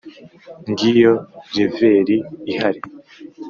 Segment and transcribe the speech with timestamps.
[0.69, 1.13] ngiyo
[1.55, 2.17] leveri
[2.51, 2.81] ihari.